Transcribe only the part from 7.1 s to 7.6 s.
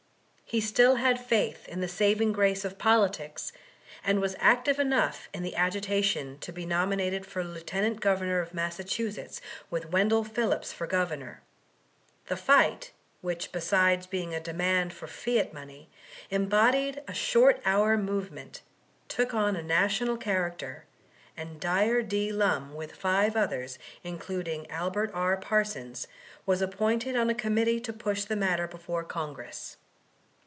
for